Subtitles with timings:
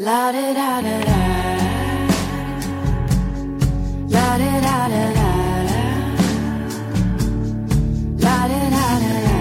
[0.00, 1.16] La da da da da.
[4.08, 5.26] La da da da da.
[8.20, 9.34] La da da da da.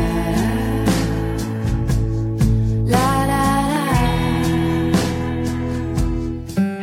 [2.87, 2.97] La
[3.27, 3.37] da
[3.69, 3.85] da.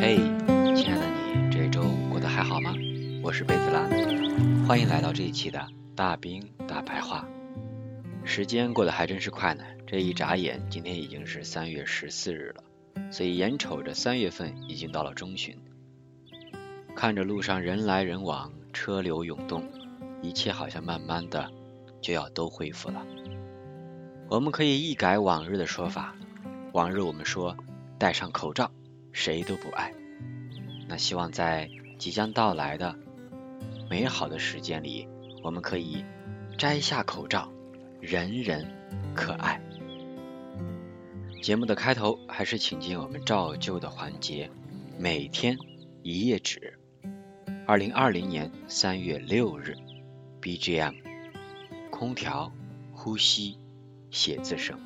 [0.01, 0.23] 嘿，
[0.77, 2.73] 亲爱的你，这周过得还好吗？
[3.25, 3.91] 我是贝子兰，
[4.69, 5.61] 欢迎来到这一期的
[5.97, 7.27] 大兵大白话。
[8.23, 12.63] 时间过得还真是快呢，这一眨眼，今天已经是三月十四日了，
[13.11, 15.57] 所以眼瞅着三月份已经到了中旬，
[16.95, 19.65] 看着路上人来人往，车流涌动，
[20.23, 21.51] 一切好像慢慢的
[22.01, 23.05] 就要都恢复了。
[24.29, 26.15] 我们可以一改往日的说法，
[26.73, 27.57] 往日我们说
[27.99, 28.71] 戴上口罩
[29.13, 29.93] 谁都不爱，
[30.89, 32.97] 那希望在即将到来的
[33.89, 35.09] 美好的时间里，
[35.43, 36.05] 我们可以
[36.59, 37.51] 摘下口罩。
[38.01, 38.71] 人人
[39.15, 39.59] 可爱。
[41.45, 44.51] 节目的开头还是请进我们照旧的环节，
[44.99, 45.59] 每天
[46.03, 46.79] 一页纸。
[47.67, 49.77] 二零二零年三月六日
[50.41, 50.95] ，BGM，
[51.91, 52.51] 空调，
[52.95, 53.59] 呼吸，
[54.11, 54.81] 写字声。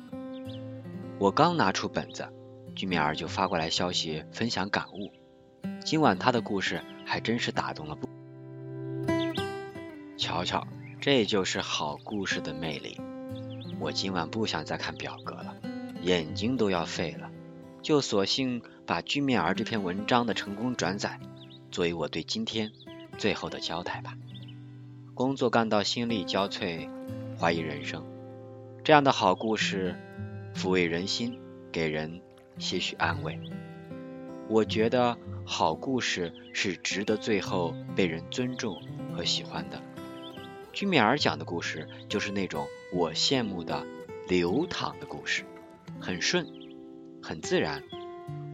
[1.17, 2.27] 我刚拿出本子，
[2.75, 5.09] 居面儿就发过来消息，分享感悟。
[5.79, 8.09] 今晚他的故事还真是打动了不？
[10.17, 10.67] 瞧瞧。
[10.99, 12.99] 这就是好故事的魅力。
[13.79, 15.55] 我今晚不想再看表格了，
[16.01, 17.29] 眼睛都要废了，
[17.81, 21.19] 就索性把居面儿这篇文章的成功转载，
[21.71, 22.71] 作为我对今天
[23.17, 24.15] 最后的交代吧。
[25.13, 26.89] 工作干到心力交瘁，
[27.37, 28.05] 怀疑人生，
[28.83, 29.95] 这样的好故事
[30.55, 31.39] 抚慰人心，
[31.71, 32.21] 给人
[32.57, 33.37] 些许安慰。
[34.47, 38.81] 我觉得好故事是值得最后被人尊重
[39.13, 39.81] 和喜欢的。
[40.71, 43.85] 居米尔讲的故事就是那种我羡慕的
[44.27, 45.43] 流淌的故事，
[45.99, 46.47] 很顺，
[47.21, 47.83] 很自然，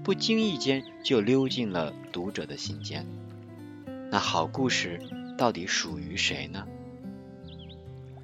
[0.04, 3.06] 不经意间就溜进了读者的心间。
[4.12, 5.00] 那好故事
[5.38, 6.68] 到底属于谁呢？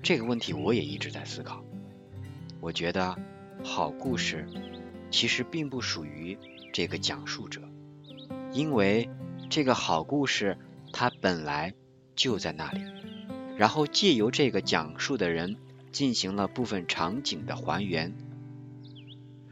[0.04, 1.64] 这个问题我也一直在思考。
[2.60, 3.18] 我觉得
[3.64, 4.48] 好故事
[5.10, 6.38] 其实并不属于
[6.74, 7.62] 这个讲述者，
[8.52, 9.10] 因为
[9.50, 10.58] 这个好故事
[10.94, 11.74] 它本来
[12.16, 12.82] 就在那里。
[13.58, 15.58] 然后借由这个讲述的人
[15.92, 18.16] 进行了部分场景的还原。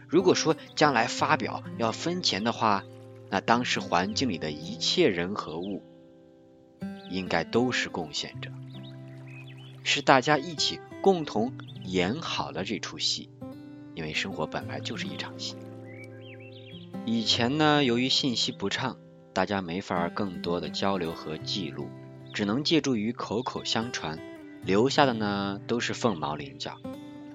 [0.10, 2.84] 如果说将来发表要分钱的话，
[3.30, 5.84] 那当时环境里的一切人和物
[7.10, 8.50] 应该都是贡献者，
[9.84, 11.54] 是大家一起共同
[11.86, 13.30] 演好了这出戏。
[13.96, 15.56] 因为生活本来就是一场戏。
[17.06, 18.98] 以前呢，由于信息不畅，
[19.34, 21.88] 大家没法更多的交流和记录。
[22.32, 24.20] 只能借助于口口相传，
[24.64, 26.78] 留下的呢都是凤毛麟角。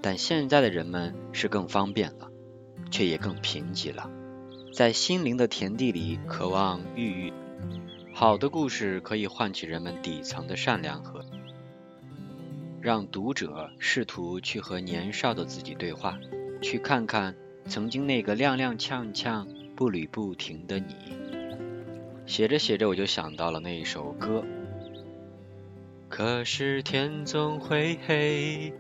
[0.01, 2.31] 但现在的人们是更方便了，
[2.95, 4.09] 却也更贫瘠了，
[4.73, 7.33] 在心灵的田地里渴望孕育。
[8.13, 11.25] 好的故事可以唤起人们底层的善良和，
[12.81, 16.17] 让读者试图去和年少的自己对话，
[16.63, 17.35] 去看看
[17.67, 19.45] 曾经那个踉踉跄跄、
[19.75, 20.95] 步履不停的你。
[22.27, 24.45] 写着写着，我就想到了那一首歌。
[26.09, 28.73] 可是天总会黑，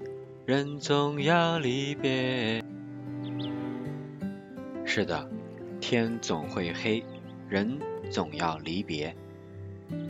[0.46, 2.63] 人总要离别。
[4.96, 5.28] 是的，
[5.80, 7.02] 天总会黑，
[7.48, 7.80] 人
[8.12, 9.12] 总要离别，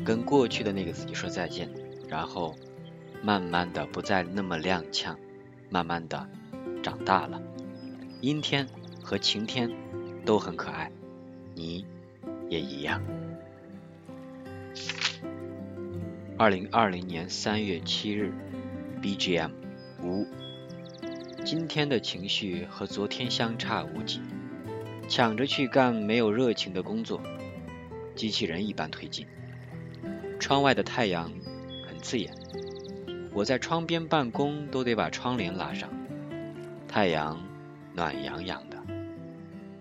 [0.04, 1.70] 跟过去的那个自己说再见，
[2.06, 2.54] 然后
[3.22, 5.16] 慢慢的不再那么踉跄，
[5.70, 6.28] 慢慢的
[6.82, 7.40] 长大了。
[8.20, 8.66] 阴天
[9.02, 9.70] 和晴天
[10.26, 10.92] 都很可爱，
[11.54, 11.86] 你
[12.50, 13.00] 也一样。
[16.36, 18.34] 二零二零年三月七日
[19.00, 19.50] ，BGM
[20.02, 20.26] 五。
[21.42, 24.20] 今天的情绪和昨天相差无几，
[25.08, 27.20] 抢着去干没有热情的工作，
[28.14, 29.26] 机器人一般推进。
[30.40, 31.30] 窗外的太阳
[31.86, 32.32] 很刺眼，
[33.32, 35.88] 我在窗边办公都得把窗帘拉上。
[36.88, 37.40] 太阳
[37.94, 38.76] 暖洋洋的，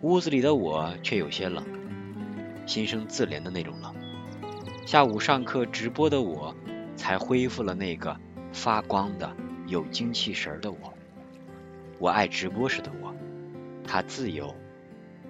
[0.01, 1.63] 屋子里的我却有些冷，
[2.65, 3.93] 心生自怜的那种冷。
[4.85, 6.55] 下午上课直播的我，
[6.95, 8.15] 才恢复了那个
[8.51, 9.35] 发光的、
[9.67, 10.93] 有精气神的我。
[11.99, 13.15] 我爱直播时的我，
[13.83, 14.53] 他自由，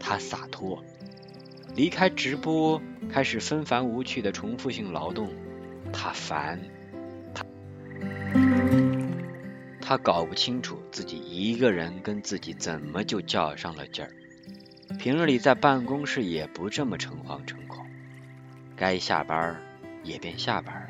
[0.03, 0.83] 他洒脱。
[1.75, 2.79] 离开直播，
[3.09, 5.33] 开始纷繁无趣的重复性劳动，
[5.93, 6.59] 他烦，
[7.33, 7.43] 他
[9.81, 14.11] 他搞不清楚自己一个人跟自己怎么就较上了劲儿。
[14.99, 17.85] 平日里在办公室也不这么诚惶诚恐。
[18.75, 19.59] 该下班
[20.03, 20.75] 也便下班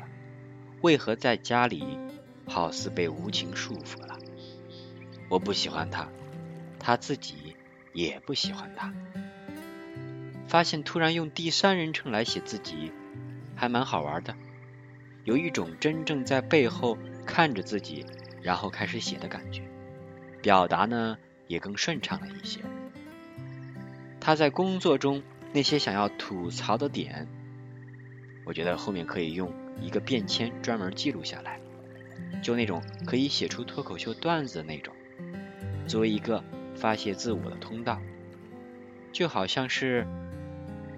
[0.82, 1.96] 为何在家里
[2.46, 4.18] 好似被无情束缚了？
[5.30, 6.08] 我不喜欢他，
[6.78, 7.43] 他自己
[7.94, 8.92] 也不喜欢他。
[10.46, 12.92] 发现突然用第三人称来写自己，
[13.56, 14.36] 还蛮好玩的，
[15.24, 18.04] 有一种真正在背后看着自己，
[18.42, 19.62] 然后开始写的感觉，
[20.42, 22.60] 表达呢也更顺畅了一些。
[24.20, 27.26] 他在工作中那些想要吐槽的点，
[28.44, 31.58] 我觉得后面可以用一个便签专门记录下来，
[32.42, 34.94] 就那种可以写出脱口秀段子的那种，
[35.86, 36.44] 作为一个
[36.74, 38.00] 发泄自我的通道，
[39.12, 40.06] 就好像是。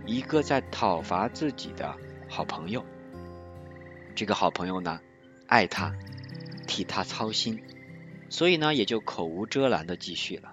[0.08, 1.96] 一个在讨伐自己的
[2.28, 2.86] 好朋友，
[4.14, 5.00] 这个好朋友呢，
[5.48, 5.96] 爱他，
[6.68, 7.60] 替他操心，
[8.30, 10.52] 所以呢，也就口无遮拦的继续了。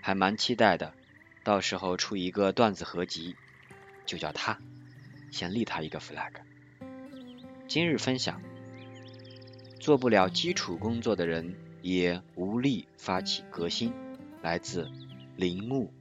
[0.00, 0.94] 还蛮期待的，
[1.44, 3.36] 到时候出一个段子合集，
[4.06, 4.58] 就叫他，
[5.30, 6.32] 先立他一个 flag。
[7.68, 8.40] 今日分享：
[9.78, 11.54] 做不了基础工作的人，
[11.86, 13.92] 也无力发起革新。
[14.42, 14.90] 来自
[15.36, 15.92] 铃木。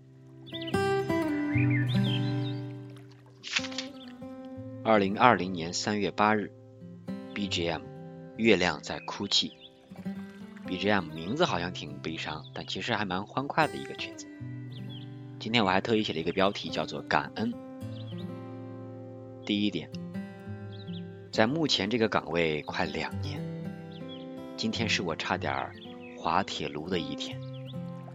[4.83, 6.51] 二零二零年三月八日
[7.35, 7.79] ，BGM
[8.35, 9.53] 《月亮在哭泣》。
[10.67, 14.27] BGM 名字好像挺悲伤，但其实还蛮欢快的一个曲子。
[15.39, 17.53] 今天我还特意写了一个标题，叫做“感恩”。
[19.45, 19.87] 第一点，
[21.31, 23.39] 在目前这个岗位快两年，
[24.57, 25.69] 今天是我差点
[26.17, 27.39] 滑铁卢的一天。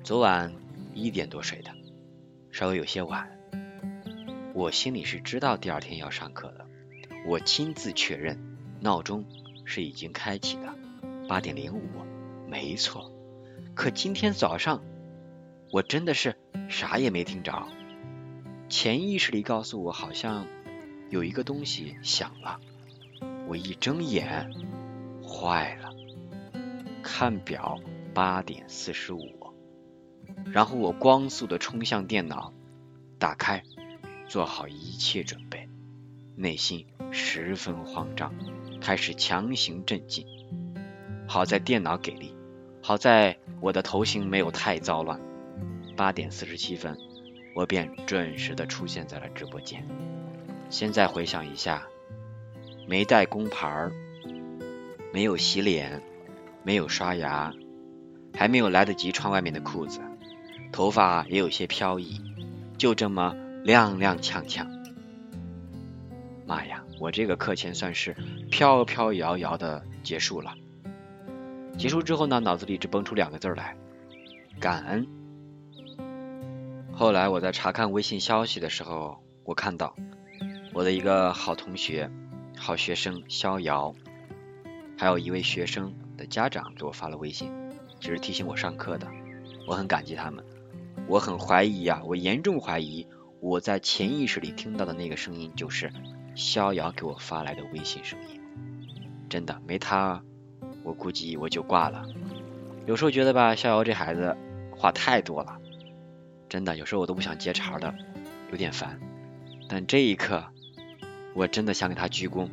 [0.03, 0.53] 昨晚
[0.95, 1.71] 一点多睡的，
[2.51, 3.31] 稍微有些晚。
[4.55, 6.67] 我心里是知道第二天要上课的，
[7.27, 8.39] 我亲自确认，
[8.81, 9.27] 闹钟
[9.67, 10.75] 是已经开启的，
[11.29, 11.83] 八点零五，
[12.49, 13.13] 没错。
[13.75, 14.83] 可今天早上，
[15.71, 16.37] 我真的是
[16.71, 17.69] 啥也没听着，
[18.71, 20.47] 潜意识里告诉我好像
[21.11, 22.59] 有一个东西响了，
[23.47, 24.51] 我一睁眼，
[25.23, 25.90] 坏了，
[27.03, 27.79] 看表
[28.15, 29.53] 八点四十五，
[30.47, 32.53] 然后我光速的冲向电脑，
[33.19, 33.63] 打开。
[34.29, 35.69] 做好一切准备，
[36.37, 38.33] 内心十分慌张，
[38.81, 40.25] 开始强行镇静。
[41.27, 42.33] 好在电脑给力，
[42.81, 45.21] 好在我的头型没有太糟乱。
[45.97, 46.97] 八点四十七分，
[47.57, 49.85] 我便准时的出现在了直播间。
[50.69, 51.89] 现在回想一下，
[52.87, 53.93] 没带工牌儿，
[55.13, 56.01] 没有洗脸，
[56.63, 57.53] 没有刷牙，
[58.35, 60.01] 还没有来得及穿外面的裤子，
[60.73, 62.21] 头发也有些飘逸，
[62.79, 63.35] 就这么。
[63.63, 64.67] 踉踉跄跄，
[66.47, 66.83] 妈呀！
[66.99, 68.17] 我这个课前算是
[68.51, 70.55] 飘飘摇摇的结束了。
[71.77, 73.77] 结束之后呢，脑子里只蹦出两个字来：
[74.59, 75.07] 感恩。
[76.91, 79.95] 后来我在查看微信消息的时候，我看到
[80.73, 82.11] 我的一个好同学、
[82.57, 83.95] 好学生逍遥，
[84.97, 87.51] 还有一位学生的家长给我发了微信，
[87.99, 89.09] 就是提醒我上课的。
[89.67, 90.45] 我很感激他们。
[91.09, 93.07] 我很怀疑呀，我严重怀疑。
[93.41, 95.91] 我在潜意识里听到的那个声音，就是
[96.35, 98.39] 逍遥给我发来的微信声音。
[99.31, 100.23] 真的，没他，
[100.85, 102.05] 我估计我就挂了。
[102.85, 104.37] 有时候觉得吧，逍遥这孩子
[104.77, 105.57] 话太多了，
[106.51, 107.95] 真的，有时候我都不想接茬的，
[108.51, 109.01] 有点烦。
[109.71, 110.45] 但这一刻，
[111.35, 112.51] 我真的想给他鞠躬，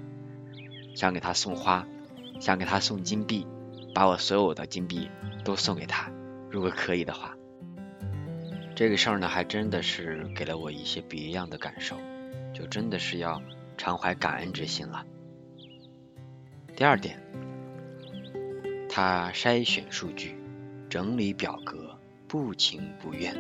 [0.95, 1.85] 想给他送花，
[2.39, 3.45] 想给他送金币，
[3.97, 5.09] 把我所有的金币
[5.43, 6.11] 都送给他，
[6.51, 7.35] 如果可以的话。
[8.75, 11.97] 这个事儿呢，还真的是给了我一些别样的感受，
[12.53, 13.41] 就真的是要
[13.75, 15.03] 常怀感恩之心了。
[16.75, 17.19] 第二点，
[18.87, 20.37] 他筛选数据，
[20.91, 23.35] 整理表格，不情不愿。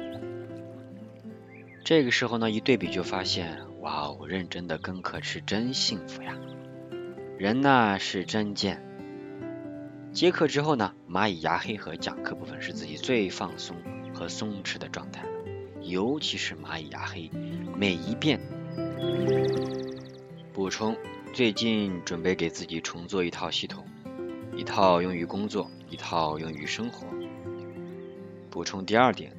[1.85, 6.35] 这个时候呢，一对比就发现，哇哦，认真的跟课是真幸福呀！
[7.37, 8.86] 人呢是真贱。
[10.17, 13.77] 接课之后呢，蚂蚁牙黑和讲课部分是自己最放松。
[14.15, 15.29] 和松弛的状态了，
[15.83, 17.29] 尤其是蚂蚁牙黑，
[17.75, 18.39] 每一遍
[20.51, 20.97] 补充。
[21.33, 23.85] 最近准备给自己重做一套系统，
[24.55, 27.05] 一套用于工作，一套用于生活。
[28.49, 29.31] 补充第二点，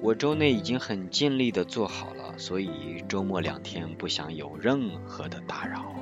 [0.00, 5.94] 我周内已经很尽力的做好了，所以周末两天不想有任何的打扰。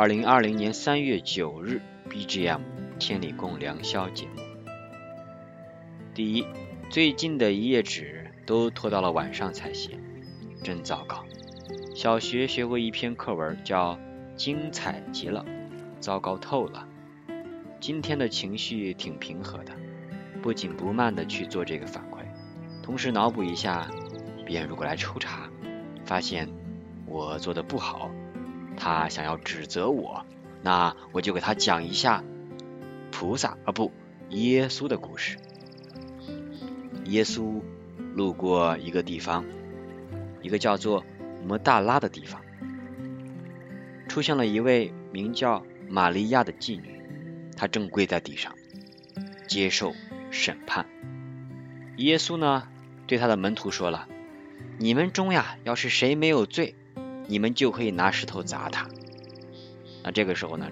[0.00, 2.62] 二零二零年三月九日，BGM
[2.98, 4.40] 千里共良宵节目。
[6.14, 6.46] 第一，
[6.88, 9.98] 最近的一页纸都拖到了晚上才写，
[10.64, 11.22] 真糟糕。
[11.94, 13.94] 小学学过一篇课文，叫
[14.36, 15.44] 《精彩极了》，
[16.00, 16.88] 糟糕透了。
[17.78, 19.74] 今天的情绪挺平和的，
[20.40, 22.24] 不紧不慢的去做这个反馈，
[22.82, 23.86] 同时脑补一下，
[24.46, 25.50] 别人如果来抽查，
[26.06, 26.48] 发现
[27.04, 28.10] 我做的不好，
[28.82, 30.24] 他想要指责我，
[30.62, 32.24] 那我就给他讲一下
[33.12, 33.92] 菩萨啊不
[34.30, 35.36] 耶稣的故事。
[37.04, 37.60] 耶稣
[38.14, 39.44] 路过一个地方，
[40.40, 41.04] 一个叫做
[41.46, 42.40] 摩大拉的地方，
[44.08, 47.02] 出现了一位名叫玛利亚的妓女，
[47.58, 48.54] 她正跪在地上
[49.46, 49.92] 接受
[50.30, 50.86] 审判。
[51.98, 52.66] 耶稣呢，
[53.06, 54.08] 对他的门徒说了
[54.80, 56.76] ：“你们中呀，要是谁没有罪，
[57.30, 58.86] 你们就可以拿石头砸他。”
[60.04, 60.68] 那这个时候呢，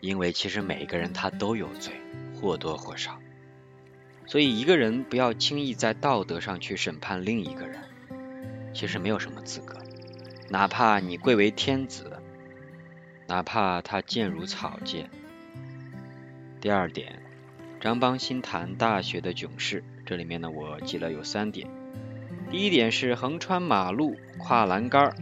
[0.00, 1.92] 因为其实每一个人他都有罪，
[2.34, 3.20] 或多或少，
[4.26, 7.78] 所以一个人不要轻易在道德上去审判另一个人，
[8.74, 9.78] 其实没有什么资格，
[10.48, 12.10] 哪怕你贵为天子，
[13.28, 15.08] 哪怕他贱如草芥。
[16.60, 17.20] 第二点。
[17.80, 21.68] 张邦新谈大学的囧事，这里面呢我记了有三点。
[22.52, 25.16] 第一点是横穿马路跨栏杆儿，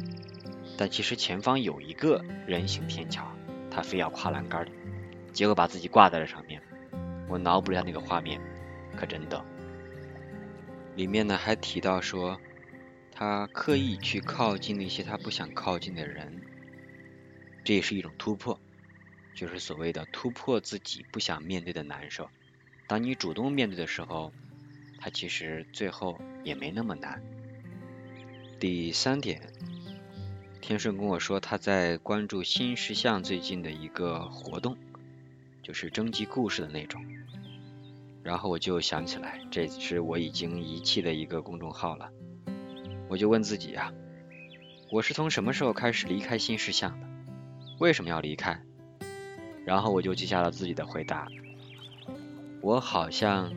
[0.77, 3.25] 但其实前方有一个人行天桥，
[3.71, 4.69] 他非要跨栏杆儿，
[5.33, 6.61] 结果把自己挂在了上面。
[7.29, 8.41] 我脑补了下那个画面，
[8.97, 9.41] 可真逗。
[10.97, 12.41] 里面呢还提到说，
[13.13, 16.43] 他刻意去靠近那些他不想靠近的人，
[17.63, 18.59] 这也是一种突破，
[19.35, 22.29] 就是所谓的突破自己不想面对的难受。
[22.89, 24.33] 当你主动面对的时候，
[25.01, 27.23] 它其实最后也没那么难。
[28.59, 29.41] 第三点，
[30.61, 34.77] 天顺跟我说他在关注新石像最近的一个活动，
[35.63, 37.03] 就是征集故事的那种。
[38.23, 42.11] 然后我就想起来，这是我已经遗弃的一个公众号了。
[43.09, 43.93] 我就问自己啊，
[44.93, 47.07] 我是从什么时候开始离开新石像的？
[47.79, 48.63] 为什么要离开？
[49.65, 51.29] 然后我就记下了自己的回答。
[52.61, 53.55] 我好像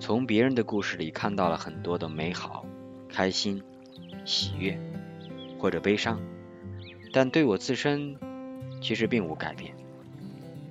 [0.00, 2.64] 从别人的故事里看到了很多的美好、
[3.06, 3.62] 开心、
[4.24, 4.80] 喜悦
[5.58, 6.18] 或者悲伤，
[7.12, 8.16] 但对我自身
[8.80, 9.74] 其实并无改变。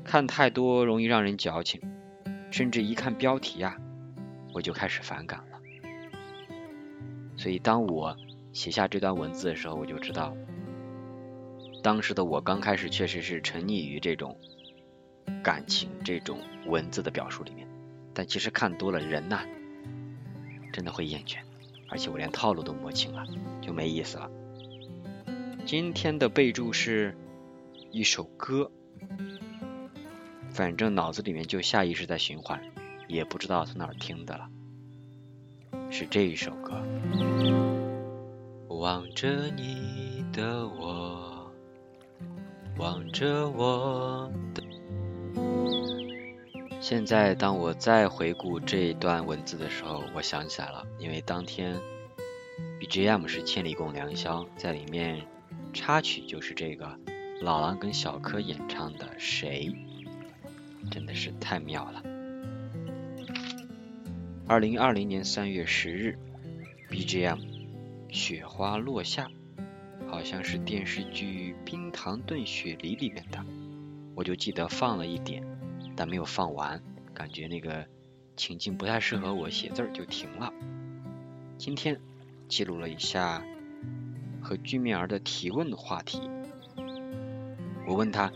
[0.03, 1.79] 看太多容易让人矫情，
[2.49, 3.77] 甚至一看标题啊，
[4.51, 5.59] 我就开始反感了。
[7.37, 8.17] 所以当我
[8.51, 10.35] 写下这段文字的时候，我就知道，
[11.83, 14.35] 当时的我刚开始确实是沉溺于这种
[15.43, 17.68] 感情、这种文字的表述里面。
[18.19, 19.45] 但其实看多了人呐，
[20.73, 21.37] 真的会厌倦，
[21.87, 23.23] 而且我连套路都摸清了，
[23.61, 24.29] 就没意思了。
[25.65, 27.15] 今天的备注是
[27.91, 28.69] 一首歌，
[30.51, 32.61] 反正脑子里面就下意识在循环，
[33.07, 34.49] 也不知道从哪儿听的了，
[35.89, 36.73] 是这一首歌。
[38.67, 41.49] 望着你的我，
[42.77, 44.61] 望着我的。
[46.81, 51.77] 现在，当我再回顾这一段文字的时候，我想起来了，因为当天
[52.79, 55.21] BGM 是《千里共良宵》，在里面
[55.73, 56.97] 插曲就是这个
[57.41, 59.69] 老狼跟小柯演唱的《谁》，
[60.89, 62.01] 真的是太妙了。
[64.47, 66.17] 二零二零年三月十日
[66.89, 67.37] ，BGM
[68.09, 69.29] 《雪花落下》，
[70.09, 73.45] 好像是电视剧《冰糖炖雪梨》里面的，
[74.15, 75.58] 我就记得放了一点。
[75.99, 76.81] 但没有放完，
[77.13, 77.85] 感觉那个
[78.37, 80.53] 情境不太适合我写字儿，就停了。
[81.57, 81.99] 今天
[82.47, 83.43] 记录了一下
[84.41, 86.21] 和居面儿的提问的话题，
[87.85, 88.31] 我问他：“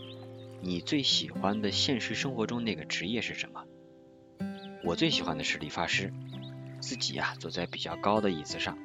[0.60, 3.64] 你最喜欢的现实生活中那个职业是什么？”
[4.84, 6.12] 我最喜欢的是理发师，
[6.82, 8.76] 自己呀坐在比较高的椅子上，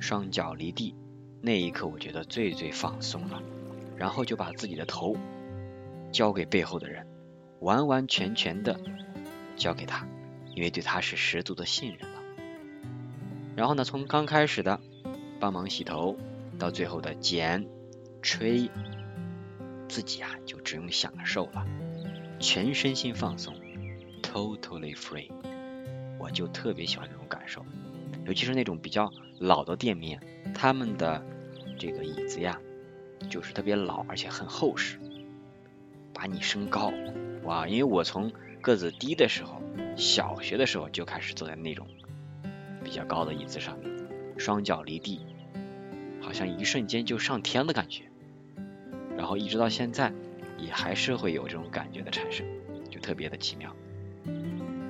[0.00, 0.96] 双脚离地，
[1.40, 3.40] 那一刻我觉得最最放松了，
[3.96, 5.16] 然后就把自己的头
[6.10, 7.06] 交给背后的人。
[7.60, 8.80] 完完全全的
[9.56, 10.06] 交给他，
[10.54, 12.20] 因为对他是十足的信任了。
[13.56, 14.80] 然后呢，从刚开始的
[15.40, 16.16] 帮忙洗头，
[16.58, 17.66] 到最后的剪、
[18.22, 18.70] 吹，
[19.88, 21.66] 自己啊就只用享受了，
[22.38, 23.54] 全身心放松
[24.22, 25.30] ，totally free。
[26.18, 27.64] 我就特别喜欢这种感受，
[28.26, 30.20] 尤其是那种比较老的店面，
[30.54, 31.24] 他们的
[31.78, 32.58] 这个椅子呀，
[33.30, 34.98] 就是特别老，而且很厚实，
[36.16, 36.90] 把你升高。
[37.44, 38.32] 哇，因为我从
[38.62, 39.60] 个子低的时候，
[39.96, 41.86] 小学的时候就开始坐在那种
[42.82, 43.92] 比较高的椅子上面，
[44.38, 45.20] 双脚离地，
[46.22, 48.04] 好像一瞬间就上天的感觉。
[49.16, 50.12] 然后一直到现在，
[50.56, 52.46] 也还是会有这种感觉的产生，
[52.90, 53.76] 就特别的奇妙。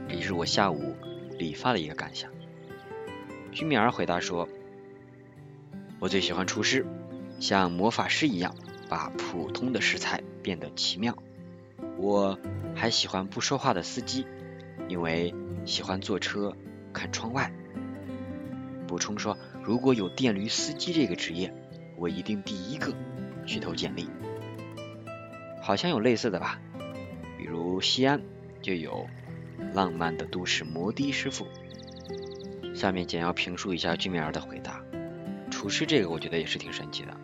[0.09, 0.95] 这就是我下午
[1.39, 2.31] 理发的一个感想。
[3.53, 4.49] 居米儿回答说
[5.99, 6.87] ：“我最喜欢厨师，
[7.41, 8.55] 像魔法师一样，
[8.89, 11.17] 把普通的食材变得奇妙。”
[11.99, 12.39] 我
[12.75, 14.27] 还喜欢不说话的司机，
[14.89, 16.55] 因为喜欢坐车
[16.93, 17.51] 看窗外。
[18.87, 21.53] 补充说，如果有电驴司机这个职业，
[21.97, 22.95] 我一定第一个
[23.47, 24.09] 去投简历。
[25.61, 26.61] 好像有类似的吧，
[27.39, 28.21] 比如西安
[28.63, 29.07] 就有
[29.73, 31.47] 浪漫的都市摩的师傅，
[32.75, 34.81] 下面简要评述一下居面儿的回答。
[35.51, 37.17] 厨师这个我觉得也是挺神奇的，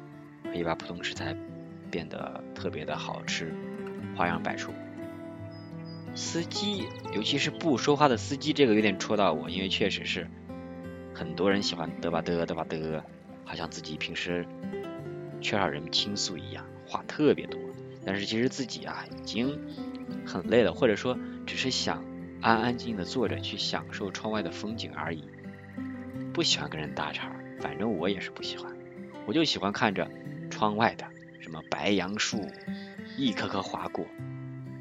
[0.45, 1.37] 可以把普通食材
[1.93, 3.55] 变得特别的好吃，
[4.17, 4.73] 花样百出。
[6.15, 10.27] 司机，尤其是不说话的司机，这个有点戳到我，因为确实是
[11.15, 13.03] 很多人喜欢嘚吧嘚嘚吧嘚，
[13.45, 14.47] 好像自己平时
[15.41, 17.61] 缺少人倾诉一样，话特别多。
[18.05, 19.59] 但是其实自己啊已经
[20.27, 22.05] 很累了，或者说只是想
[22.41, 25.25] 安安静静的坐着去享受窗外的风景而已，
[26.33, 27.31] 不喜欢跟人搭茬。
[27.61, 28.77] 反正我也是不喜欢，
[29.25, 30.11] 我就喜欢看着
[30.51, 31.07] 窗外的
[31.43, 32.49] 什么白杨树
[33.19, 34.07] 一棵棵划过，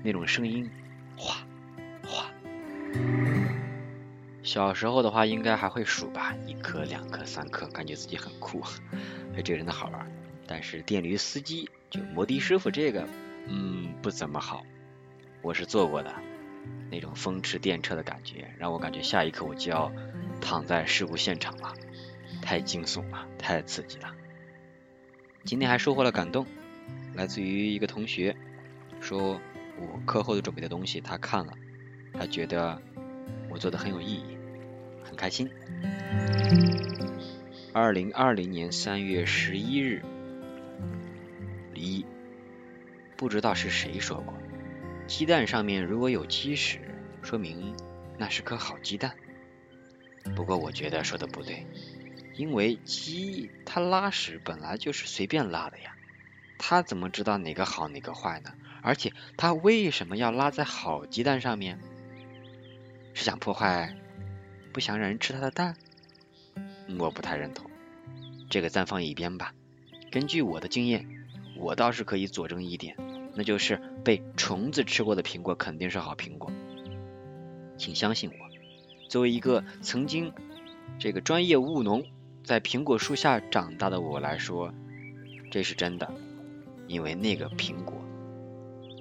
[0.04, 0.70] 那种声音
[1.18, 1.38] 哗
[2.06, 2.28] 哗。
[4.44, 8.62] 小时候的话应该还会数吧，一颗、两颗、三颗，感觉自己很酷，
[9.36, 10.10] 这个真的好玩。
[10.48, 13.08] 但是电驴司机就摩的师傅这个，
[13.48, 14.64] 嗯，不怎么好。
[15.42, 16.14] 我是坐过的，
[16.92, 19.92] 那种风驰电掣的感觉，让我感觉下一刻我就要
[20.40, 21.74] 躺在事故现场了。
[22.42, 24.14] 太惊悚了，太刺激了。
[25.44, 26.46] 今天还收获了感动，
[27.16, 28.36] 来自于一个同学，
[29.00, 29.42] 说
[29.78, 31.54] 我课后的准备的东西他看了，
[32.14, 32.80] 他觉得
[33.50, 34.38] 我做的很有意义，
[35.04, 35.50] 很开心。
[37.74, 40.04] 二零二零年三月十一日，
[41.74, 42.06] 一，
[43.18, 44.34] 不知道是谁说过，
[45.08, 46.80] 鸡蛋上面如果有鸡屎，
[47.24, 47.76] 说明
[48.18, 49.16] 那是颗好鸡蛋。
[50.36, 51.66] 不过我觉得说的不对。
[52.36, 55.96] 因为鸡它拉屎本来就是随便拉的呀，
[56.58, 58.54] 它怎么知道哪个好哪个坏呢？
[58.82, 61.80] 而且它为什么要拉在好鸡蛋上面？
[63.14, 63.96] 是想破坏，
[64.72, 65.76] 不想让人吃它的蛋？
[66.98, 67.70] 我不太认同，
[68.50, 69.54] 这个暂放一边吧。
[70.10, 71.08] 根据我的经验，
[71.58, 72.96] 我倒是可以佐证一点，
[73.36, 76.52] 那就是被虫子吃过的苹果肯定是好苹果，
[77.78, 79.08] 请相信我。
[79.10, 80.34] 作为一个曾经
[80.98, 82.04] 这个专业务农。
[82.44, 84.74] 在苹果树下长大的我来说，
[85.52, 86.12] 这是真的，
[86.88, 88.02] 因为那个苹果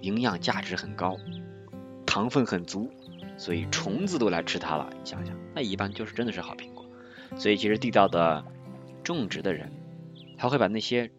[0.02, 1.16] 营养价值很高，
[2.04, 2.90] 糖分很足，
[3.38, 4.90] 所以虫子都来吃它了。
[4.92, 6.84] 你想想，那一般就是真的是好苹果。
[7.36, 8.44] 所以其实地道的
[9.02, 9.72] 种植的人，
[10.36, 11.10] 他会把那些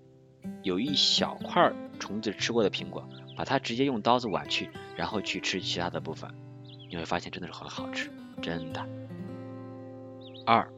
[0.61, 6.29] 有一小块虫子吃过的苹果，把它直接用刀子剜去，然后去吃其他的部分，
[6.89, 8.87] 你会发现真的是很好吃，真的。
[10.45, 10.71] 二。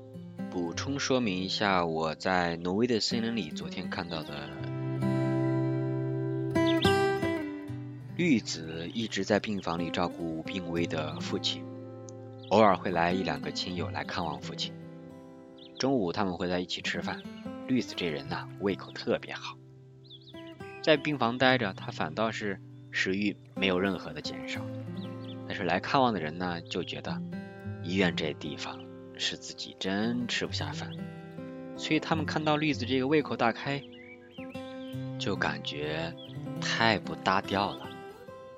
[0.53, 4.47] 补充说明一下，我在挪威的森林里昨天看到的
[8.15, 11.63] 绿子一直在病房里照顾病危的父亲，
[12.49, 14.71] 偶尔会来一两个亲友来看望父亲。
[15.79, 17.19] 中午他们会在一起吃饭。
[17.67, 19.57] 绿子这人呐，胃口特别好，
[20.83, 22.61] 在病房待着，他反倒是
[22.91, 24.61] 食欲没有任何的减少。
[25.47, 27.19] 但是来看望的人呢，就觉得
[27.81, 28.82] 医院这地方。
[29.17, 30.91] 是自己真吃不下饭，
[31.77, 33.81] 所以他们看到绿子这个胃口大开，
[35.19, 36.13] 就感觉
[36.59, 37.89] 太不搭调了，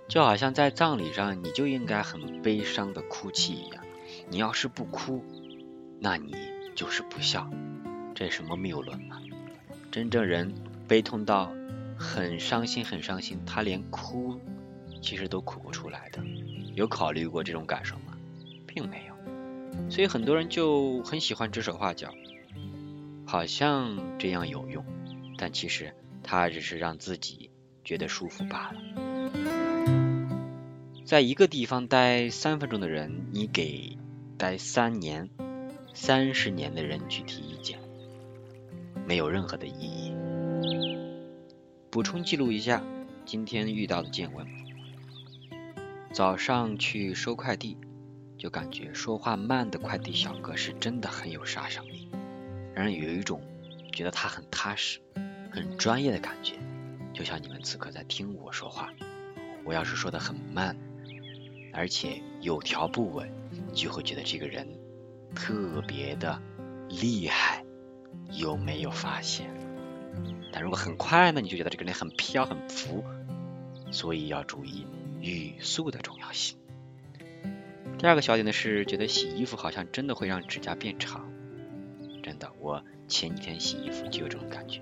[0.08, 3.84] 就好像在葬礼上你就应该很悲伤的哭泣一样，
[4.30, 5.24] 你要是不哭，
[6.00, 6.36] 那你
[6.76, 7.50] 就是不孝，
[8.14, 9.22] 这什么谬论啊？
[9.92, 10.54] 真正人
[10.88, 11.52] 悲痛到
[11.98, 14.40] 很伤心很伤心，他连哭
[15.02, 16.24] 其实都哭不出来的，
[16.74, 18.18] 有考虑过这种感受吗？
[18.68, 19.15] 并没有。
[19.90, 22.14] 所以很多人就很喜欢指手画脚，
[23.26, 24.84] 好像这样有用，
[25.38, 27.50] 但其实他只是让自己
[27.84, 28.82] 觉得舒服罢了。
[31.06, 33.98] 在一个地方待三分钟的人，你给
[34.38, 35.30] 待三年、
[35.94, 37.80] 三十年的人去提意见，
[39.06, 40.16] 没有任何的意义。
[41.92, 42.84] 补充记录一下
[43.24, 44.48] 今天遇到的见闻：
[46.12, 47.78] 早上去收快递。
[48.46, 52.08] 就感觉说话慢的快递小哥是真的很有杀伤力，
[52.76, 53.42] 让人有一种
[53.92, 55.00] 觉得他很踏实、
[55.50, 56.54] 很专业的感觉。
[57.12, 58.94] 就像你们此刻在听我说话，
[59.64, 60.78] 我要是说的很慢，
[61.74, 63.28] 而且有条不紊，
[63.74, 64.68] 就会觉得这个人
[65.34, 66.40] 特别的
[66.88, 67.66] 厉害。
[68.30, 69.50] 有没有发现？
[70.54, 73.04] 但如果很快呢，你就觉得这个人很飘、很浮。
[73.90, 74.86] 所以要注意
[75.20, 76.60] 语速的重要性。
[77.98, 81.32] 第二个小点呢是觉得洗衣服好像真的会让指甲变长，
[82.22, 84.82] 真的，我前几天洗衣服就有这种感觉，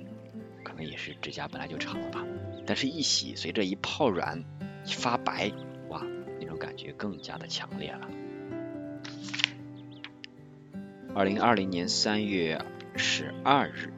[0.63, 2.25] 可能也是指甲本来就长了吧，
[2.65, 4.43] 但是一洗，随着一泡软，
[4.85, 5.51] 一发白，
[5.89, 6.03] 哇，
[6.39, 8.09] 那种感觉更加的强烈了。
[11.15, 12.59] 二零二零年三月
[12.95, 13.93] 十二日，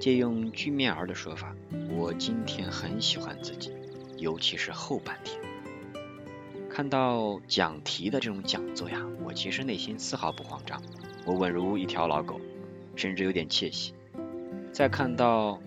[0.00, 1.54] 借用居面儿的说法，
[1.90, 3.72] 我今天很喜欢自己，
[4.18, 5.40] 尤其是后半天。
[6.74, 10.82] 看到讲题的这种讲座呀，我其实内心丝毫不慌张，
[11.26, 12.40] 我稳如一条老狗，
[12.96, 13.92] 甚至有点窃喜。
[14.72, 15.60] 再看到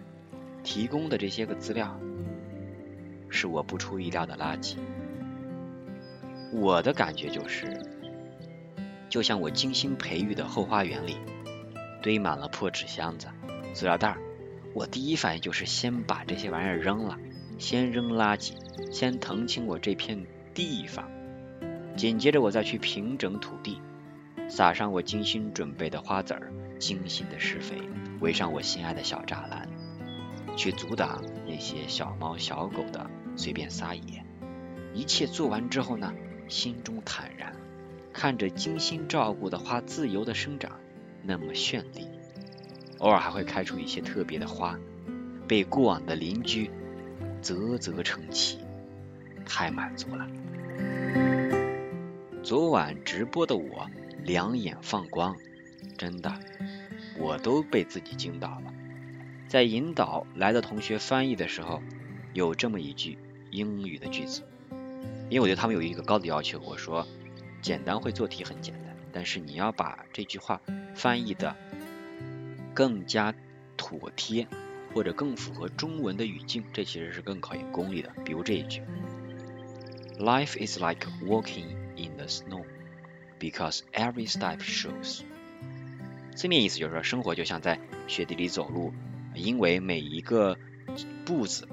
[0.63, 1.95] 提供的这些个资料，
[3.29, 4.77] 是我不出意料的垃圾。
[6.51, 7.67] 我的感觉就是，
[9.07, 11.17] 就像我精心培育的后花园里，
[12.01, 13.27] 堆满了破纸箱子、
[13.75, 14.17] 塑料袋儿。
[14.73, 17.19] 我第一反应就是先把这些玩意儿扔了，
[17.59, 18.53] 先扔垃圾，
[18.91, 21.07] 先腾清我这片地方。
[21.95, 23.79] 紧接着我再去平整土地，
[24.49, 27.75] 撒上我精心准备的花籽儿，精心的施肥，
[28.19, 29.69] 围上我心爱的小栅栏，
[30.57, 34.25] 去阻挡那些小猫小狗的随便撒野。
[34.93, 36.11] 一切做完之后呢？
[36.47, 37.53] 心中坦然，
[38.13, 40.71] 看着精心照顾的花自由的生长，
[41.23, 42.07] 那么绚丽。
[42.99, 44.77] 偶尔还会开出一些特别的花，
[45.47, 46.69] 被过往的邻居
[47.41, 48.59] 啧啧称奇，
[49.45, 50.27] 太满足了。
[52.45, 53.89] 昨晚直播的我
[54.23, 55.35] 两眼放光，
[55.97, 56.31] 真的，
[57.17, 58.71] 我都被自己惊到了。
[59.47, 61.81] 在引导来的同学翻译的时候，
[62.33, 63.17] 有这么一句
[63.49, 64.43] 英语的句子。
[65.27, 67.07] 因为我对他们有一个高的要求，我说
[67.63, 70.61] 简单会做题很简单，但是你要把这句话
[70.93, 71.55] 翻译的
[72.75, 73.33] 更加
[73.75, 74.47] 妥帖，
[74.93, 78.11] 或者更符合中文的语境，这其实是更考验功力的。
[78.23, 78.83] 比如这一句
[80.19, 82.63] ：Life is like walking in the snow
[83.39, 85.21] because every step shows。
[86.35, 88.93] 字面意思就是说，生活就像在雪地里走路，
[89.33, 90.57] 因为每一个
[91.25, 91.67] 步子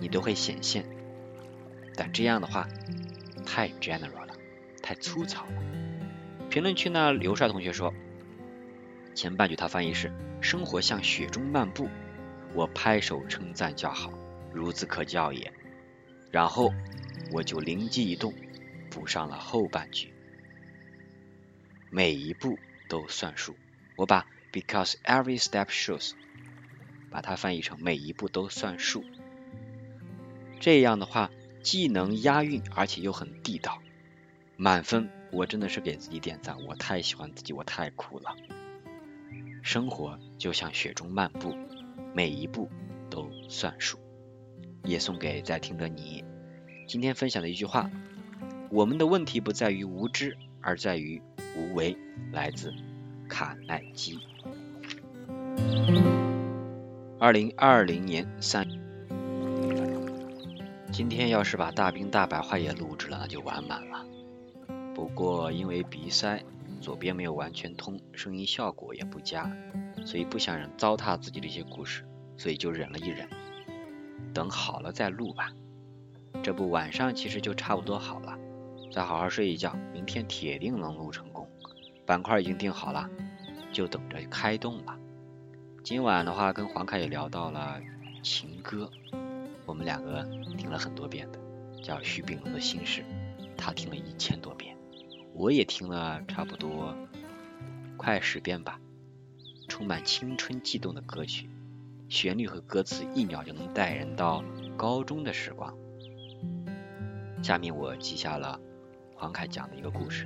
[0.00, 0.84] 你都会显现。
[1.94, 2.68] 但这样的话
[3.44, 4.34] 太 general 了，
[4.82, 5.52] 太粗糙了。
[6.48, 7.92] 评论区呢，刘帅同学说，
[9.14, 11.88] 前半句他翻译是“生活像雪中漫步”，
[12.54, 14.12] 我拍手称赞叫好，
[14.54, 15.52] 孺子可教也。
[16.30, 16.72] 然后
[17.32, 18.32] 我就灵机一动，
[18.88, 20.12] 补上了后半句，
[21.90, 23.54] 每一步都算数。
[23.96, 26.12] 我把 because every step shows
[27.10, 29.04] 把它翻译成每一步都算数。
[30.60, 31.30] 这样的话。
[31.60, 33.82] 既能押韵，而且又很地道，
[34.56, 35.10] 满分！
[35.32, 38.36] 我真的是给自己点赞，我太喜欢自己，我太酷了。
[39.60, 41.54] 生活就像雪中漫步，
[42.14, 42.70] 每一步
[43.10, 43.98] 都算数。
[44.84, 46.24] 也送给在听的你。
[46.86, 47.90] 今天分享的一句话：
[48.70, 51.22] 我们的问题不在于无知，而在于
[51.56, 51.96] 无为。
[52.30, 52.74] 来自
[53.28, 54.18] 卡耐基。
[57.18, 58.68] 二零二零年三。
[60.92, 64.04] 今天要是把大兵大白话也录制了，那就完满了。
[64.94, 66.42] 不过因为鼻塞，
[66.80, 69.50] 左边没有完全通，声音效果也不佳，
[70.04, 72.04] 所以不想人糟蹋自己的一些故事，
[72.36, 73.26] 所以就忍了一忍，
[74.34, 75.52] 等好了再录吧。
[76.42, 78.38] 这不晚上其实就差不多好了，
[78.90, 81.48] 再好好睡一觉，明天铁定能录成功。
[82.06, 83.08] 板块已经定好了，
[83.72, 84.98] 就等着开动了。
[85.84, 87.80] 今晚的话跟黄凯也聊到了
[88.22, 88.90] 情歌。
[89.66, 90.24] 我们两个
[90.56, 91.38] 听了很多遍的，
[91.82, 93.04] 叫徐秉龙的心事，
[93.56, 94.74] 他听了一千多遍，
[95.34, 96.94] 我也听了差不多
[97.98, 98.80] 快十遍吧。
[99.68, 101.50] 充满青春悸动的歌曲，
[102.08, 104.42] 旋律和歌词一秒就能带人到
[104.78, 105.74] 高中的时光。
[107.42, 108.58] 下面我记下了
[109.18, 110.24] 黄凯讲的一个故事。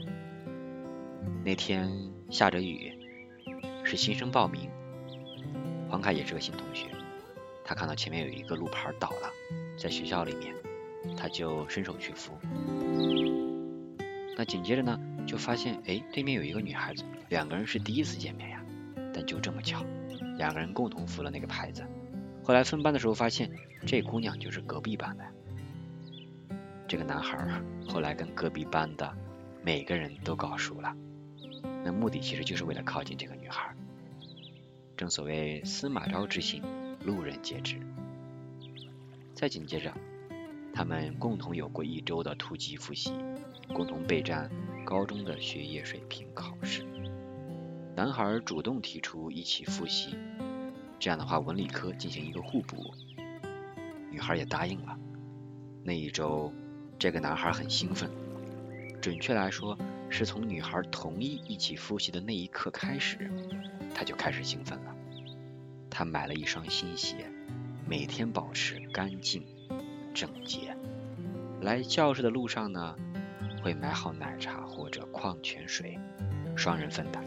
[1.42, 1.90] 那天
[2.28, 2.92] 下着雨，
[3.83, 4.68] 是新生报名，
[5.88, 6.88] 黄凯也是个新同学。
[7.64, 9.31] 他看到前面有一个路牌倒了，
[9.78, 10.55] 在学校里面，
[11.16, 12.35] 他就伸手去扶。
[14.37, 18.62] 那紧接着呢，就发现哎，对面有一个女孩子，两个人是第一次见面呀。
[19.14, 19.83] 但就这么巧，
[20.37, 21.83] 两个人共同扶了那个牌子。
[22.44, 23.50] 后来分班的时候发现，
[23.87, 25.24] 这姑娘就是隔壁班的。
[26.92, 27.48] 这个男孩
[27.88, 29.16] 后来跟隔壁班的
[29.64, 30.94] 每个人都搞熟了，
[31.83, 33.74] 那目的其实就是为了靠近这个女孩。
[34.94, 36.62] 正所谓司马昭之心。
[37.02, 37.81] 路人皆知。
[39.33, 39.90] 再紧接着，
[40.74, 43.11] 他们共同有过一周的突击复习，
[43.72, 44.50] 共同备战
[44.85, 46.85] 高中的学业水平考试。
[47.96, 50.14] 男孩主动提出一起复习，
[50.98, 52.92] 这样的话文理科进行一个互补。
[54.11, 54.98] 女孩也答应了。
[55.83, 56.52] 那一周，
[57.03, 58.09] 这个男孩很兴奋，
[59.01, 59.77] 准确来说，
[60.09, 63.29] 是从女孩同意一起复习的那一刻开始，
[63.93, 64.95] 他就开始兴奋了。
[65.91, 67.29] 他买了一双新鞋，
[67.88, 69.45] 每天保持干净
[70.15, 70.77] 整洁。
[71.61, 72.95] 来教室的路上呢，
[73.65, 75.99] 会买好奶茶或者矿泉水，
[76.55, 77.21] 双人份的。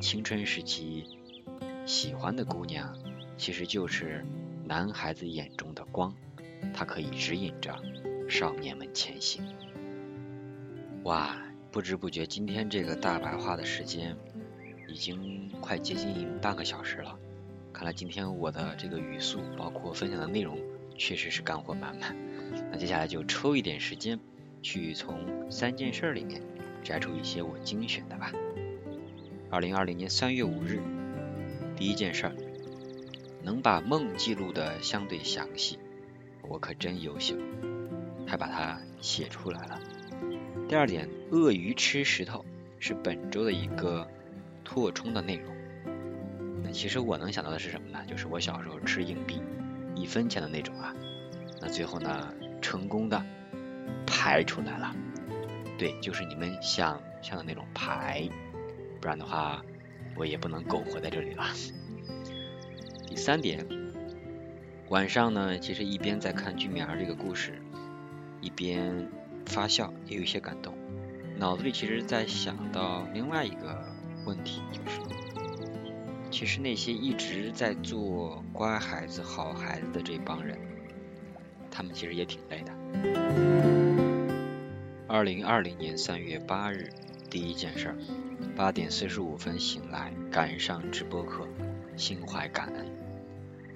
[0.00, 1.18] 青春时期
[1.86, 2.96] 喜欢的姑娘，
[3.36, 4.24] 其实就是
[4.64, 6.14] 男孩子眼中的光，
[6.72, 7.76] 它可以指引着
[8.28, 9.44] 少年们前行。
[11.04, 11.36] 哇，
[11.70, 14.16] 不知不觉今天这个大白话的时间
[14.88, 17.18] 已经快接近半个小时了。
[17.72, 20.58] 看来今天我的这个语速，包括分享的内容，
[20.96, 22.16] 确实是干货满满。
[22.70, 24.18] 那接下来就抽一点时间，
[24.62, 26.40] 去从三件事里面
[26.82, 28.32] 摘出一些我精选的吧。
[29.50, 30.80] 二零二零年三月五日，
[31.76, 32.36] 第一件事儿，
[33.42, 35.78] 能把梦记录的相对详细，
[36.42, 37.36] 我可真优秀，
[38.26, 39.80] 还把它写出来了。
[40.68, 42.44] 第二点，鳄鱼吃石头
[42.78, 44.08] 是本周的一个
[44.64, 45.54] 拓充的内容。
[46.62, 48.04] 那其实我能想到的是什么呢？
[48.06, 49.42] 就是我小时候吃硬币，
[49.94, 50.94] 一分钱的那种啊。
[51.60, 52.32] 那最后呢，
[52.62, 53.22] 成功的
[54.06, 54.94] 排出来了。
[55.76, 58.28] 对，就是你们想象的那种排。
[59.00, 59.62] 不然的话，
[60.16, 61.44] 我也不能苟活在这里了。
[63.06, 63.66] 第三点，
[64.88, 67.60] 晚上呢，其实一边在看居民儿这个故事，
[68.44, 69.08] 一边
[69.46, 70.74] 发笑，也有些感动。
[71.38, 73.82] 脑子里其实在想到另外一个
[74.26, 75.00] 问题，就是
[76.30, 80.58] 其实那些一直在做乖孩子、好孩子的这帮人，
[81.70, 82.72] 他们其实也挺累的。
[85.08, 86.90] 二零二零年三月八日，
[87.30, 87.96] 第一件事儿。
[88.54, 91.48] 八点四十五分醒来，赶上直播课，
[91.96, 92.86] 心怀感恩。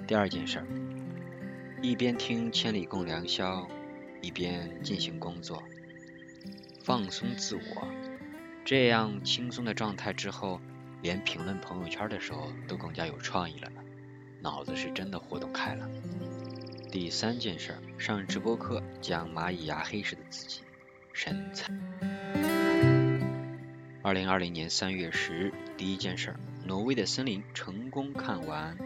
[0.06, 0.66] 第二件事儿，
[1.80, 3.62] 一边听《千里共良宵》，
[4.20, 5.62] 一边进行工作，
[6.82, 7.88] 放松自我。
[8.64, 10.60] 这样轻松的状态之后，
[11.00, 13.82] 连评论朋友圈的时候都更加有创意了呢。
[14.40, 15.88] 脑子是真的活动开了。
[16.90, 20.60] 第三件事，上直播课讲蚂蚁牙黑时的自己，
[21.12, 21.72] 神采。
[24.02, 28.76] 二零二零年三月十日，第一件事，挪威的森林成功看完。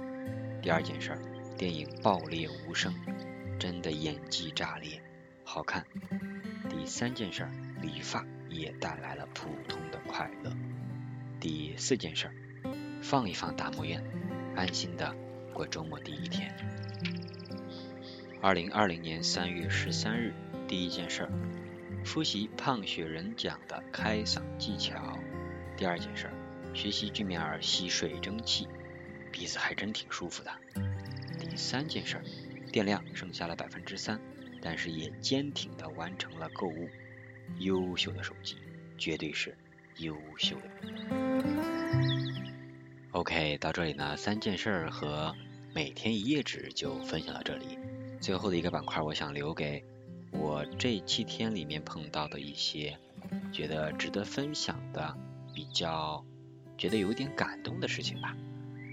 [0.63, 1.19] 第二件事，
[1.59, 2.95] 电影爆裂无声，
[3.59, 5.02] 真的演技炸裂，
[5.53, 5.85] 好看。
[6.71, 10.51] 第三件事儿，理发也带来了普通的快乐。
[11.39, 12.35] 第四件事儿，
[13.03, 14.03] 放一放大幕院，
[14.57, 15.15] 安心的
[15.53, 16.57] 过周末第一天。
[18.41, 20.33] 二零二零年三月十三日，
[20.67, 21.31] 第一件事儿。
[22.03, 25.19] 复习胖雪人讲的开嗓技巧。
[25.77, 26.33] 第二件事儿，
[26.73, 28.67] 学习居民儿吸水蒸气，
[29.31, 30.51] 鼻子还真挺舒服的。
[31.39, 32.25] 第三件事儿，
[32.73, 34.19] 电量剩下了百分之三，
[34.63, 36.89] 但是也坚挺的完成了购物。
[37.59, 38.57] 优秀的手机，
[38.97, 39.55] 绝对是
[39.99, 40.71] 优秀的。
[43.11, 45.35] OK，到这里呢，三件事儿和
[45.75, 47.79] 每天一页纸就分享到这里。
[48.21, 49.85] 最后的一个板块，我想留给。
[50.31, 52.97] 我这七天里面碰到的一些
[53.53, 55.15] 觉得值得分享的，
[55.55, 56.25] 比较
[56.79, 58.35] 觉得有点感动的事情吧。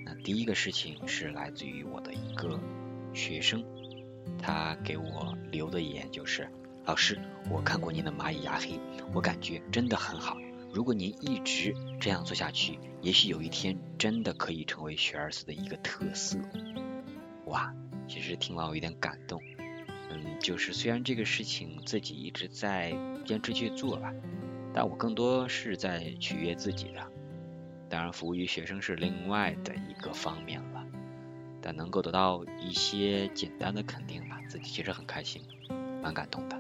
[0.06, 2.60] 那第一个事情是来自于我的一个
[3.14, 3.64] 学生，
[4.38, 6.50] 他给我留的言就是：
[6.86, 8.80] 老师，我看过您的蚂蚁牙黑，
[9.14, 10.38] 我感觉真的很好。
[10.72, 16.38] 如果您一直这样做下去，也许有一天真的可以成为学而思的一个特色。
[17.46, 17.74] 哇，
[18.08, 19.42] 其实听完我有点感动。
[20.12, 24.14] 嗯，就是虽然这个事情自己一直在坚持去做吧，
[24.74, 27.08] 但我更多是在取悦自己的。
[27.90, 30.86] 当然，服务于学生是另外的一个方面了。
[31.62, 35.42] 但能够得到一些简单的肯定吧，自己其实很开心，
[36.02, 36.60] 蛮感动的。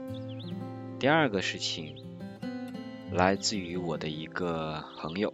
[0.99, 1.95] 第二个事情
[3.11, 5.33] 来自于我的一个朋友，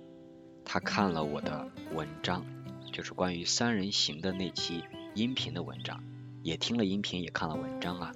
[0.64, 2.46] 他看了我的文章，
[2.92, 6.04] 就是关于三人行的那期音频的文章。
[6.44, 8.12] 也听了音频，也看了文章啊。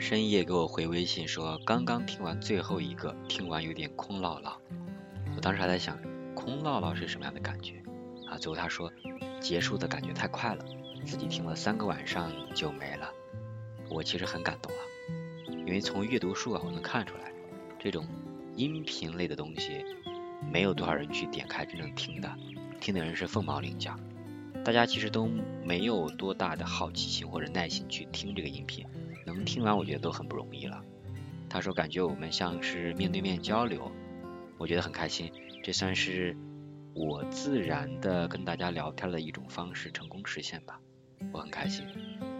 [0.00, 4.60] 深夜给我回微信说，刚刚听完最后一个，听完有点空落落。
[5.36, 5.96] 我当时还在想，
[6.34, 7.80] 空落落是什么样的感觉
[8.28, 8.36] 啊？
[8.36, 8.92] 最后他说，
[9.44, 10.64] 结束的感觉太快了，
[11.04, 13.12] 自己听了三个晚上就没了。
[13.90, 14.78] 我其实很感动了，
[15.66, 17.30] 因为从阅读书啊，我能看出来，
[17.78, 18.06] 这种
[18.56, 19.84] 音频类的东西，
[20.50, 22.34] 没有多少人去点开真正听的，
[22.80, 23.94] 听的人是凤毛麟角。
[24.64, 25.28] 大家其实都
[25.62, 28.86] 没有多大的好奇心或者耐心去听这个音频，
[29.26, 30.82] 能听完我觉得都很不容易了。
[31.50, 33.92] 他说感觉我们像是面对面交流，
[34.56, 35.30] 我觉得很开心，
[35.62, 36.34] 这算是
[36.94, 40.80] 我自然的跟大家聊天的一种方式成功实现吧，
[41.32, 41.84] 我很开心。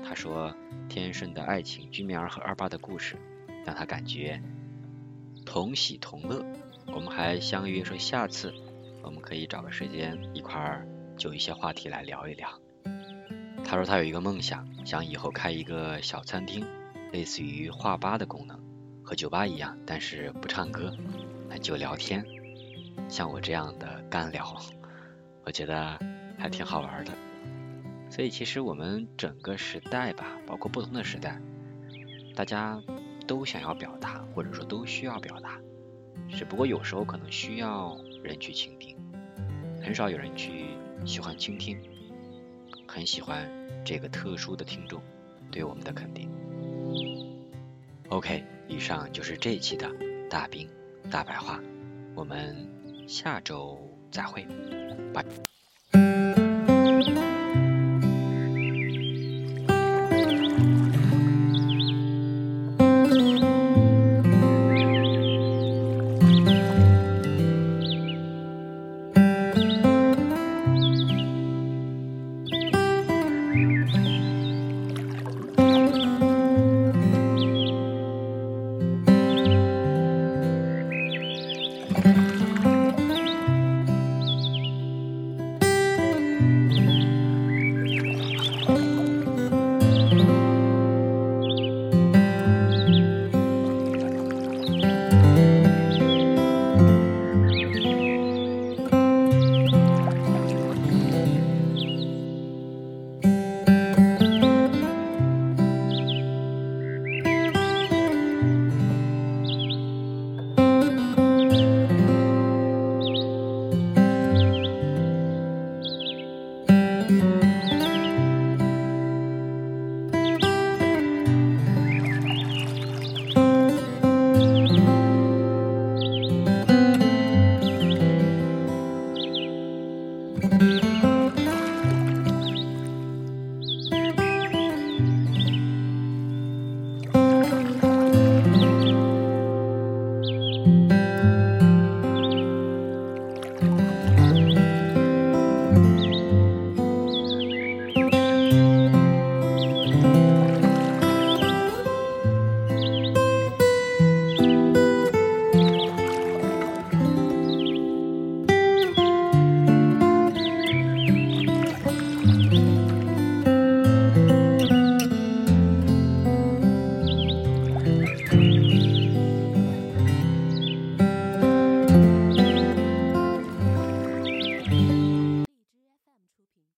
[0.03, 0.55] 他说
[0.88, 3.17] 天顺的爱情、居民儿和二爸的故事
[3.67, 4.40] 让他感觉
[5.45, 6.45] 同喜同乐。
[6.87, 8.55] 我们还相约说下次
[9.03, 10.87] 我们可以找个时间一块儿。
[11.17, 12.49] 就一些话题来聊一聊。
[13.64, 16.67] 他说他有一个梦想，想以后开一个小餐厅，
[17.12, 18.59] 类似于画吧的功能，
[19.01, 20.93] 和酒吧一样，但是不唱歌，
[21.49, 22.27] 那就聊天，
[23.09, 24.57] 像我这样的干聊，
[25.44, 25.98] 我觉得
[26.38, 27.12] 还挺好玩的。
[28.11, 31.40] 所以其实我们整个时代吧，包括不同的时代，
[32.35, 32.80] 大家
[33.26, 35.59] 都想要表达，或者说都需要表达，
[36.28, 38.96] 只不过有时候可能需要人去倾听。
[39.83, 40.66] 很少有人去
[41.04, 41.78] 喜欢倾听，
[42.87, 43.50] 很喜欢
[43.85, 45.02] 这个特殊的听众
[45.50, 46.30] 对我们的肯定。
[48.09, 49.90] OK，以上就是这一期的
[50.30, 50.68] 大兵
[51.11, 51.61] 大白话，
[52.14, 52.68] 我们
[53.07, 53.79] 下周
[54.11, 54.47] 再会，
[55.12, 55.25] 拜。